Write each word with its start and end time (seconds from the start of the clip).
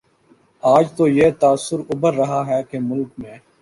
آج 0.63 0.85
تو 0.97 1.03
یہ 1.09 1.29
تاثر 1.39 1.79
ابھر 1.89 2.13
رہا 2.13 2.41
ہے 2.47 2.61
کہ 2.69 2.77
ملک 2.81 3.09
میں 3.19 3.37